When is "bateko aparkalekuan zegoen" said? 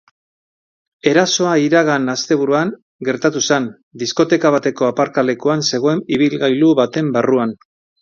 4.59-6.05